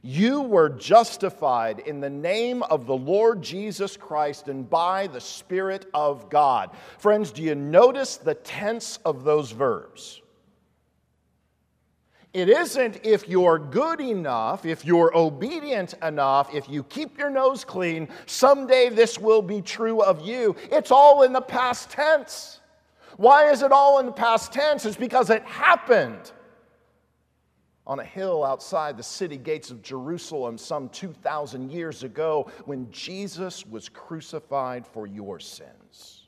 You 0.00 0.42
were 0.42 0.68
justified 0.68 1.80
in 1.80 1.98
the 1.98 2.08
name 2.08 2.62
of 2.62 2.86
the 2.86 2.96
Lord 2.96 3.42
Jesus 3.42 3.96
Christ 3.96 4.46
and 4.46 4.70
by 4.70 5.08
the 5.08 5.20
Spirit 5.20 5.86
of 5.92 6.30
God." 6.30 6.70
Friends, 6.98 7.32
do 7.32 7.42
you 7.42 7.56
notice 7.56 8.16
the 8.16 8.36
tense 8.36 9.00
of 9.04 9.24
those 9.24 9.50
verbs? 9.50 10.22
It 12.34 12.48
isn't 12.48 13.06
if 13.06 13.28
you're 13.28 13.60
good 13.60 14.00
enough, 14.00 14.66
if 14.66 14.84
you're 14.84 15.16
obedient 15.16 15.94
enough, 16.02 16.52
if 16.52 16.68
you 16.68 16.82
keep 16.82 17.16
your 17.16 17.30
nose 17.30 17.64
clean, 17.64 18.08
someday 18.26 18.88
this 18.88 19.20
will 19.20 19.40
be 19.40 19.62
true 19.62 20.02
of 20.02 20.26
you. 20.26 20.56
It's 20.72 20.90
all 20.90 21.22
in 21.22 21.32
the 21.32 21.40
past 21.40 21.90
tense. 21.90 22.58
Why 23.18 23.50
is 23.52 23.62
it 23.62 23.70
all 23.70 24.00
in 24.00 24.06
the 24.06 24.12
past 24.12 24.52
tense? 24.52 24.84
It's 24.84 24.96
because 24.96 25.30
it 25.30 25.44
happened 25.44 26.32
on 27.86 28.00
a 28.00 28.04
hill 28.04 28.42
outside 28.42 28.96
the 28.96 29.02
city 29.04 29.36
gates 29.36 29.70
of 29.70 29.80
Jerusalem 29.80 30.58
some 30.58 30.88
2,000 30.88 31.70
years 31.70 32.02
ago 32.02 32.50
when 32.64 32.90
Jesus 32.90 33.64
was 33.64 33.88
crucified 33.88 34.88
for 34.88 35.06
your 35.06 35.38
sins. 35.38 36.23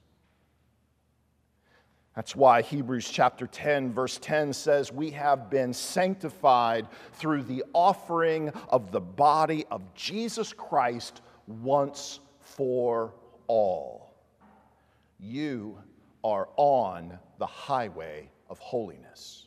That's 2.17 2.35
why 2.35 2.63
Hebrews 2.63 3.11
chapter 3.11 3.47
10, 3.47 3.93
verse 3.93 4.19
10 4.23 4.55
says, 4.55 4.91
We 4.91 5.11
have 5.11 5.51
been 5.51 5.75
sanctified 5.75 6.89
through 7.13 7.43
the 7.43 7.63
offering 7.75 8.49
of 8.71 8.91
the 8.91 9.03
body 9.03 9.67
of 9.71 9.83
Jesus 9.95 10.55
Christ 10.55 11.21
once 11.47 12.21
for 12.41 13.13
all. 13.49 14.15
You 15.21 15.79
are 16.25 16.49
on 16.57 17.19
the 17.39 17.47
highway 17.47 18.31
of 18.49 18.59
holiness. 18.61 19.47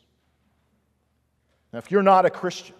Now, 1.72 1.80
if 1.80 1.90
you're 1.90 2.02
not 2.02 2.24
a 2.24 2.30
Christian, 2.30 2.76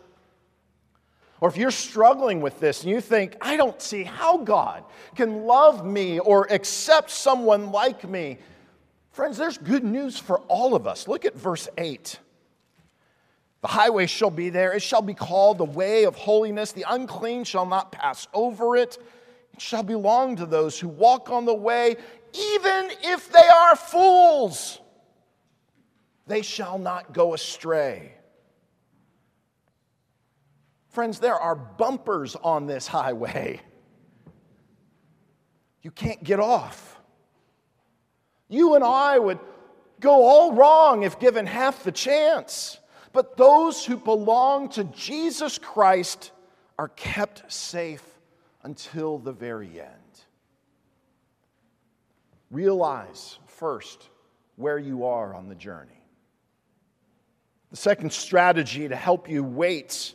or 1.40 1.48
if 1.48 1.56
you're 1.56 1.72
struggling 1.72 2.40
with 2.40 2.60
this 2.60 2.82
and 2.82 2.90
you 2.92 3.00
think, 3.00 3.36
I 3.40 3.56
don't 3.56 3.82
see 3.82 4.04
how 4.04 4.38
God 4.38 4.84
can 5.16 5.46
love 5.46 5.84
me 5.84 6.20
or 6.20 6.46
accept 6.50 7.10
someone 7.10 7.72
like 7.72 8.08
me, 8.08 8.38
friends, 9.20 9.36
there's 9.36 9.58
good 9.58 9.84
news 9.84 10.18
for 10.18 10.38
all 10.48 10.74
of 10.74 10.86
us. 10.86 11.06
Look 11.06 11.26
at 11.26 11.34
verse 11.34 11.68
8. 11.76 12.18
The 13.60 13.68
highway 13.68 14.06
shall 14.06 14.30
be 14.30 14.48
there, 14.48 14.72
it 14.72 14.80
shall 14.80 15.02
be 15.02 15.12
called 15.12 15.58
the 15.58 15.64
way 15.66 16.04
of 16.04 16.14
holiness. 16.16 16.72
The 16.72 16.86
unclean 16.88 17.44
shall 17.44 17.66
not 17.66 17.92
pass 17.92 18.26
over 18.32 18.76
it. 18.76 18.96
It 19.52 19.60
shall 19.60 19.82
belong 19.82 20.36
to 20.36 20.46
those 20.46 20.80
who 20.80 20.88
walk 20.88 21.28
on 21.28 21.44
the 21.44 21.52
way, 21.52 21.96
even 22.32 22.88
if 23.02 23.30
they 23.30 23.46
are 23.46 23.76
fools. 23.76 24.80
They 26.26 26.40
shall 26.40 26.78
not 26.78 27.12
go 27.12 27.34
astray. 27.34 28.14
Friends, 30.88 31.18
there 31.18 31.38
are 31.38 31.54
bumpers 31.54 32.36
on 32.36 32.66
this 32.66 32.86
highway. 32.86 33.60
You 35.82 35.90
can't 35.90 36.24
get 36.24 36.40
off. 36.40 36.99
You 38.50 38.74
and 38.74 38.84
I 38.84 39.18
would 39.18 39.38
go 40.00 40.26
all 40.26 40.52
wrong 40.52 41.04
if 41.04 41.18
given 41.18 41.46
half 41.46 41.84
the 41.84 41.92
chance. 41.92 42.78
But 43.12 43.36
those 43.36 43.84
who 43.84 43.96
belong 43.96 44.68
to 44.70 44.84
Jesus 44.84 45.56
Christ 45.56 46.32
are 46.78 46.88
kept 46.88 47.50
safe 47.50 48.04
until 48.62 49.18
the 49.18 49.32
very 49.32 49.80
end. 49.80 49.88
Realize 52.50 53.38
first 53.46 54.08
where 54.56 54.78
you 54.78 55.06
are 55.06 55.34
on 55.34 55.48
the 55.48 55.54
journey. 55.54 56.02
The 57.70 57.76
second 57.76 58.12
strategy 58.12 58.88
to 58.88 58.96
help 58.96 59.28
you 59.28 59.44
wait 59.44 60.14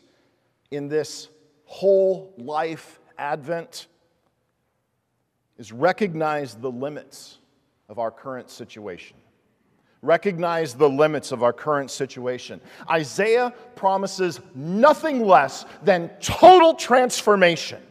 in 0.71 0.89
this 0.89 1.29
whole 1.63 2.33
life 2.37 2.99
Advent 3.17 3.87
is 5.57 5.71
recognize 5.71 6.55
the 6.55 6.69
limits 6.69 7.39
of 7.89 7.99
our 7.99 8.11
current 8.11 8.49
situation. 8.49 9.17
Recognize 10.01 10.75
the 10.75 10.89
limits 10.89 11.31
of 11.31 11.41
our 11.41 11.53
current 11.53 11.89
situation. 11.89 12.61
Isaiah 12.89 13.53
promises 13.75 14.39
nothing 14.53 15.25
less 15.25 15.65
than 15.83 16.09
total 16.19 16.75
transformation. 16.75 17.81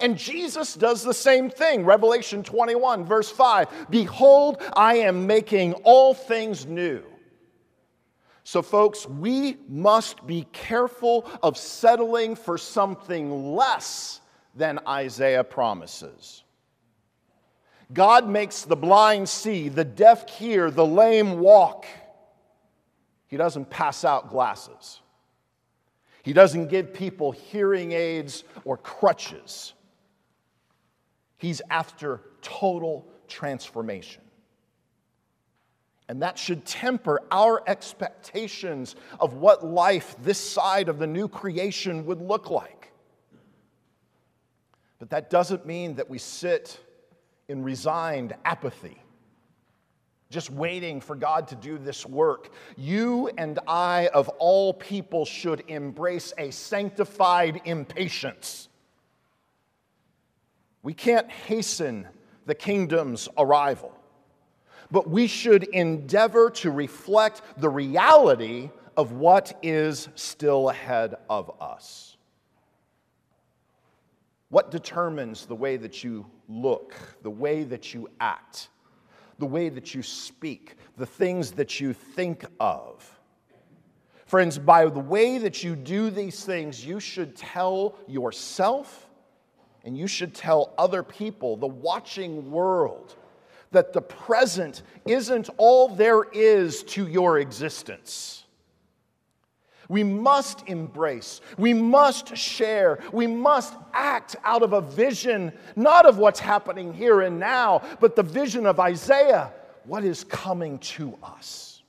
And 0.00 0.16
Jesus 0.16 0.74
does 0.74 1.02
the 1.02 1.14
same 1.14 1.50
thing. 1.50 1.84
Revelation 1.84 2.42
21, 2.44 3.04
verse 3.04 3.30
5 3.30 3.90
Behold, 3.90 4.62
I 4.74 4.96
am 4.98 5.26
making 5.26 5.72
all 5.84 6.14
things 6.14 6.66
new. 6.66 7.02
So, 8.44 8.62
folks, 8.62 9.06
we 9.06 9.58
must 9.68 10.26
be 10.26 10.46
careful 10.52 11.28
of 11.42 11.58
settling 11.58 12.34
for 12.34 12.56
something 12.56 13.54
less 13.54 14.20
than 14.54 14.78
Isaiah 14.86 15.44
promises. 15.44 16.44
God 17.92 18.28
makes 18.28 18.62
the 18.62 18.76
blind 18.76 19.28
see, 19.28 19.68
the 19.68 19.84
deaf 19.84 20.28
hear, 20.28 20.70
the 20.70 20.86
lame 20.86 21.40
walk. 21.40 21.86
He 23.28 23.36
doesn't 23.36 23.70
pass 23.70 24.04
out 24.04 24.30
glasses. 24.30 25.00
He 26.22 26.32
doesn't 26.32 26.68
give 26.68 26.92
people 26.92 27.32
hearing 27.32 27.92
aids 27.92 28.44
or 28.64 28.76
crutches. 28.76 29.72
He's 31.38 31.62
after 31.70 32.20
total 32.42 33.06
transformation. 33.28 34.22
And 36.08 36.22
that 36.22 36.38
should 36.38 36.64
temper 36.64 37.22
our 37.30 37.62
expectations 37.66 38.96
of 39.20 39.34
what 39.34 39.64
life 39.64 40.16
this 40.22 40.38
side 40.38 40.88
of 40.88 40.98
the 40.98 41.06
new 41.06 41.28
creation 41.28 42.06
would 42.06 42.20
look 42.20 42.50
like. 42.50 42.92
But 44.98 45.10
that 45.10 45.30
doesn't 45.30 45.64
mean 45.66 45.94
that 45.96 46.10
we 46.10 46.18
sit 46.18 46.80
in 47.48 47.62
resigned 47.62 48.34
apathy, 48.44 49.02
just 50.30 50.50
waiting 50.50 51.00
for 51.00 51.16
God 51.16 51.48
to 51.48 51.56
do 51.56 51.78
this 51.78 52.04
work. 52.04 52.50
You 52.76 53.30
and 53.38 53.58
I, 53.66 54.08
of 54.08 54.28
all 54.38 54.74
people, 54.74 55.24
should 55.24 55.64
embrace 55.68 56.32
a 56.38 56.50
sanctified 56.50 57.62
impatience. 57.64 58.68
We 60.82 60.94
can't 60.94 61.30
hasten 61.30 62.06
the 62.46 62.54
kingdom's 62.54 63.28
arrival 63.36 63.98
but 64.90 65.08
we 65.08 65.26
should 65.26 65.64
endeavor 65.64 66.50
to 66.50 66.70
reflect 66.70 67.42
the 67.58 67.68
reality 67.68 68.70
of 68.96 69.12
what 69.12 69.58
is 69.62 70.08
still 70.14 70.70
ahead 70.70 71.14
of 71.28 71.50
us. 71.60 72.16
What 74.50 74.70
determines 74.70 75.46
the 75.46 75.54
way 75.54 75.76
that 75.76 76.02
you 76.02 76.26
look, 76.48 76.94
the 77.22 77.30
way 77.30 77.64
that 77.64 77.92
you 77.92 78.08
act, 78.20 78.68
the 79.38 79.46
way 79.46 79.68
that 79.68 79.94
you 79.94 80.02
speak, 80.02 80.76
the 80.96 81.06
things 81.06 81.52
that 81.52 81.80
you 81.80 81.92
think 81.92 82.44
of? 82.58 83.18
Friends, 84.26 84.58
by 84.58 84.86
the 84.86 85.00
way 85.00 85.38
that 85.38 85.62
you 85.62 85.76
do 85.76 86.10
these 86.10 86.44
things, 86.44 86.84
you 86.84 87.00
should 87.00 87.36
tell 87.36 87.96
yourself 88.06 89.08
and 89.84 89.96
you 89.96 90.06
should 90.06 90.34
tell 90.34 90.74
other 90.76 91.02
people, 91.02 91.56
the 91.56 91.66
watching 91.66 92.50
world, 92.50 93.16
that 93.70 93.92
the 93.92 94.02
present 94.02 94.82
isn't 95.06 95.48
all 95.56 95.88
there 95.88 96.24
is 96.24 96.82
to 96.84 97.06
your 97.06 97.38
existence. 97.38 98.44
We 99.88 100.04
must 100.04 100.68
embrace, 100.68 101.40
we 101.56 101.72
must 101.72 102.36
share, 102.36 102.98
we 103.10 103.26
must 103.26 103.74
act 103.94 104.36
out 104.44 104.62
of 104.62 104.74
a 104.74 104.82
vision, 104.82 105.50
not 105.76 106.04
of 106.04 106.18
what's 106.18 106.40
happening 106.40 106.92
here 106.92 107.22
and 107.22 107.40
now, 107.40 107.82
but 107.98 108.14
the 108.14 108.22
vision 108.22 108.66
of 108.66 108.78
Isaiah, 108.80 109.50
what 109.84 110.04
is 110.04 110.24
coming 110.24 110.78
to 110.80 111.16
us. 111.22 111.82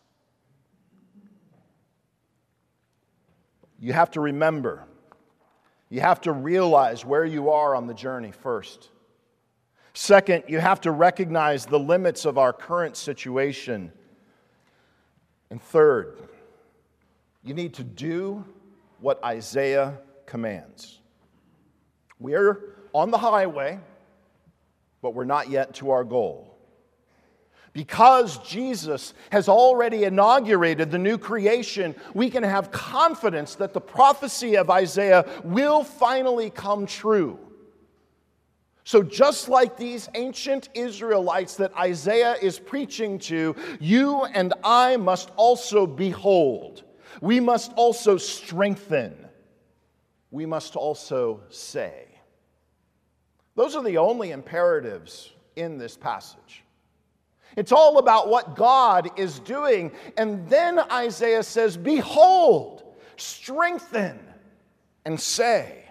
You 3.81 3.91
have 3.91 4.11
to 4.11 4.21
remember, 4.21 4.85
you 5.89 5.99
have 5.99 6.21
to 6.21 6.31
realize 6.31 7.03
where 7.03 7.25
you 7.25 7.49
are 7.49 7.75
on 7.75 7.85
the 7.85 7.93
journey 7.93 8.31
first. 8.31 8.89
Second, 9.93 10.45
you 10.47 10.59
have 10.59 10.79
to 10.81 10.91
recognize 10.91 11.65
the 11.65 11.79
limits 11.79 12.23
of 12.23 12.37
our 12.37 12.53
current 12.53 12.95
situation. 12.95 13.91
And 15.49 15.61
third, 15.61 16.28
you 17.49 17.55
need 17.55 17.73
to 17.73 17.83
do 17.83 18.45
what 18.99 19.21
Isaiah 19.23 19.97
commands. 20.27 20.99
We're 22.19 22.75
on 22.93 23.09
the 23.09 23.17
highway, 23.17 23.79
but 25.01 25.15
we're 25.15 25.25
not 25.25 25.49
yet 25.49 25.73
to 25.75 25.89
our 25.89 26.03
goal. 26.03 26.55
Because 27.73 28.37
Jesus 28.47 29.15
has 29.31 29.49
already 29.49 30.03
inaugurated 30.03 30.91
the 30.91 30.99
new 30.99 31.17
creation, 31.17 31.95
we 32.13 32.29
can 32.29 32.43
have 32.43 32.69
confidence 32.69 33.55
that 33.55 33.73
the 33.73 33.81
prophecy 33.81 34.55
of 34.55 34.69
Isaiah 34.69 35.25
will 35.43 35.83
finally 35.83 36.51
come 36.51 36.85
true. 36.85 37.39
So, 38.83 39.01
just 39.01 39.49
like 39.49 39.75
these 39.75 40.07
ancient 40.13 40.69
Israelites 40.75 41.55
that 41.55 41.75
Isaiah 41.75 42.35
is 42.39 42.59
preaching 42.59 43.17
to, 43.19 43.55
you 43.79 44.23
and 44.25 44.53
I 44.63 44.97
must 44.97 45.31
also 45.35 45.87
behold. 45.87 46.83
We 47.21 47.39
must 47.39 47.73
also 47.73 48.17
strengthen. 48.17 49.27
We 50.31 50.45
must 50.45 50.75
also 50.75 51.41
say. 51.49 52.05
Those 53.55 53.75
are 53.75 53.83
the 53.83 53.97
only 53.97 54.31
imperatives 54.31 55.31
in 55.55 55.77
this 55.77 55.97
passage. 55.97 56.63
It's 57.57 57.71
all 57.71 57.97
about 57.97 58.29
what 58.29 58.55
God 58.55 59.09
is 59.19 59.39
doing. 59.39 59.91
And 60.17 60.47
then 60.47 60.79
Isaiah 60.79 61.43
says, 61.43 61.75
Behold, 61.75 62.83
strengthen, 63.17 64.19
and 65.05 65.19
say. 65.19 65.85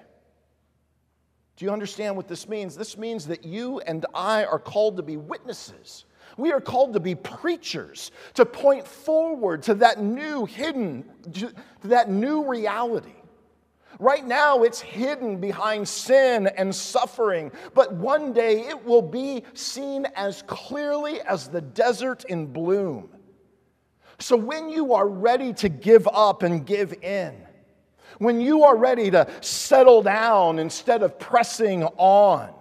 Do 1.56 1.64
you 1.64 1.72
understand 1.72 2.16
what 2.16 2.28
this 2.28 2.48
means? 2.48 2.76
This 2.76 2.96
means 2.96 3.26
that 3.26 3.44
you 3.44 3.80
and 3.80 4.06
I 4.14 4.44
are 4.44 4.60
called 4.60 4.96
to 4.98 5.02
be 5.02 5.16
witnesses. 5.16 6.04
We 6.38 6.52
are 6.52 6.60
called 6.60 6.94
to 6.94 7.00
be 7.00 7.16
preachers, 7.16 8.12
to 8.34 8.46
point 8.46 8.86
forward 8.86 9.64
to 9.64 9.74
that 9.74 10.00
new 10.00 10.46
hidden, 10.46 11.04
to 11.34 11.52
that 11.82 12.08
new 12.08 12.48
reality. 12.48 13.12
Right 13.98 14.24
now, 14.24 14.62
it's 14.62 14.80
hidden 14.80 15.40
behind 15.40 15.88
sin 15.88 16.46
and 16.46 16.72
suffering, 16.72 17.50
but 17.74 17.92
one 17.92 18.32
day 18.32 18.60
it 18.60 18.84
will 18.84 19.02
be 19.02 19.42
seen 19.54 20.06
as 20.14 20.42
clearly 20.42 21.20
as 21.22 21.48
the 21.48 21.60
desert 21.60 22.24
in 22.24 22.46
bloom. 22.46 23.10
So, 24.20 24.36
when 24.36 24.68
you 24.68 24.94
are 24.94 25.08
ready 25.08 25.52
to 25.54 25.68
give 25.68 26.06
up 26.06 26.44
and 26.44 26.64
give 26.64 26.92
in, 27.02 27.34
when 28.18 28.40
you 28.40 28.62
are 28.62 28.76
ready 28.76 29.10
to 29.10 29.28
settle 29.40 30.02
down 30.02 30.60
instead 30.60 31.02
of 31.02 31.18
pressing 31.18 31.82
on, 31.82 32.54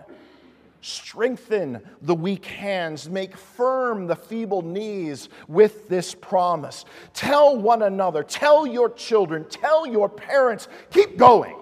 Strengthen 0.81 1.81
the 2.01 2.15
weak 2.15 2.45
hands, 2.45 3.09
make 3.09 3.35
firm 3.35 4.07
the 4.07 4.15
feeble 4.15 4.61
knees 4.61 5.29
with 5.47 5.89
this 5.89 6.13
promise. 6.13 6.85
Tell 7.13 7.57
one 7.57 7.81
another, 7.81 8.23
tell 8.23 8.67
your 8.67 8.89
children, 8.91 9.45
tell 9.49 9.87
your 9.87 10.07
parents, 10.07 10.67
keep 10.91 11.17
going. 11.17 11.57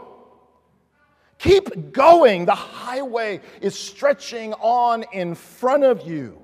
Keep 1.37 1.91
going. 1.91 2.45
The 2.45 2.55
highway 2.55 3.41
is 3.61 3.77
stretching 3.77 4.53
on 4.53 5.05
in 5.13 5.35
front 5.35 5.83
of 5.83 6.07
you, 6.07 6.39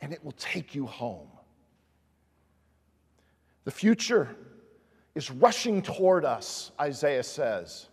and 0.00 0.12
it 0.12 0.24
will 0.24 0.32
take 0.32 0.74
you 0.74 0.86
home. 0.86 1.28
The 3.64 3.70
future 3.70 4.34
is 5.14 5.30
rushing 5.30 5.82
toward 5.82 6.24
us, 6.24 6.72
Isaiah 6.80 7.22
says. 7.22 7.88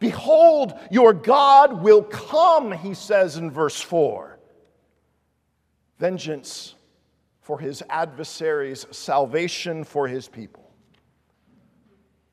Behold, 0.00 0.72
your 0.90 1.12
God 1.12 1.82
will 1.82 2.02
come, 2.02 2.72
he 2.72 2.94
says 2.94 3.36
in 3.36 3.50
verse 3.50 3.80
4. 3.80 4.38
Vengeance 5.98 6.74
for 7.42 7.60
his 7.60 7.82
adversaries, 7.90 8.86
salvation 8.90 9.84
for 9.84 10.08
his 10.08 10.26
people. 10.26 10.72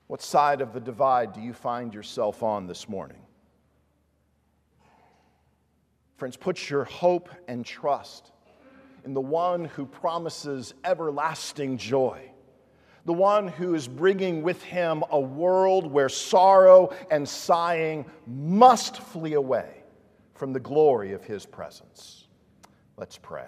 What 0.08 0.22
side 0.22 0.62
of 0.62 0.72
the 0.72 0.80
divide 0.80 1.34
do 1.34 1.42
you 1.42 1.52
find 1.52 1.94
yourself 1.94 2.42
on 2.42 2.66
this 2.66 2.88
morning? 2.88 3.20
Friends, 6.16 6.38
put 6.38 6.70
your 6.70 6.86
hope 6.86 7.30
and 7.50 7.66
trust 7.66 8.32
in 9.04 9.14
the 9.14 9.22
one 9.22 9.66
who 9.66 9.86
promises 9.86 10.74
everlasting 10.86 11.78
joy 11.78 12.32
the 13.08 13.14
one 13.14 13.48
who 13.48 13.74
is 13.74 13.88
bringing 13.88 14.44
with 14.44 14.62
him 14.62 15.02
a 15.12 15.20
world 15.20 15.90
where 15.90 16.10
sorrow 16.10 16.94
and 17.10 17.28
sighing 17.28 18.06
must 18.28 18.98
flee 18.98 19.36
away 19.36 19.82
from 20.34 20.52
the 20.52 20.60
glory 20.60 21.14
of 21.14 21.24
his 21.24 21.46
presence. 21.46 22.28
Let's 22.98 23.18
pray. 23.18 23.48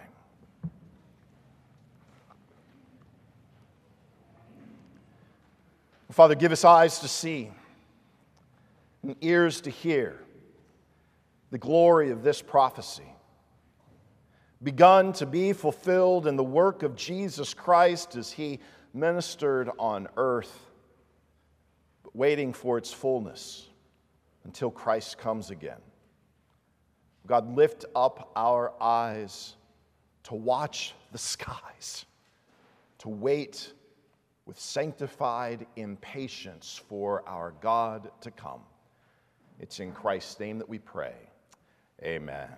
Father, 6.09 6.35
give 6.35 6.53
us 6.53 6.63
eyes 6.63 6.99
to 6.99 7.09
see 7.09 7.51
and 9.03 9.17
ears 9.19 9.59
to 9.61 9.69
hear 9.69 10.23
the 11.51 11.57
glory 11.57 12.11
of 12.11 12.23
this 12.23 12.41
prophecy, 12.41 13.11
begun 14.63 15.11
to 15.13 15.25
be 15.25 15.51
fulfilled 15.51 16.27
in 16.27 16.37
the 16.37 16.43
work 16.45 16.81
of 16.81 16.95
Jesus 16.95 17.53
Christ 17.53 18.15
as 18.15 18.31
he 18.31 18.61
ministered 18.93 19.69
on 19.77 20.07
earth, 20.17 20.67
but 22.03 22.15
waiting 22.15 22.53
for 22.53 22.77
its 22.77 22.91
fullness 22.91 23.67
until 24.43 24.71
Christ 24.71 25.17
comes 25.17 25.51
again. 25.51 25.81
God, 27.27 27.55
lift 27.55 27.85
up 27.95 28.31
our 28.35 28.73
eyes 28.81 29.55
to 30.23 30.35
watch 30.35 30.95
the 31.11 31.17
skies, 31.19 32.05
to 32.99 33.09
wait 33.09 33.73
with 34.45 34.59
sanctified 34.59 35.67
impatience 35.75 36.81
for 36.89 37.23
our 37.27 37.53
God 37.61 38.09
to 38.21 38.31
come. 38.31 38.61
It's 39.59 39.79
in 39.79 39.91
Christ's 39.91 40.39
name 40.39 40.57
that 40.57 40.67
we 40.67 40.79
pray. 40.79 41.13
Amen. 42.01 42.49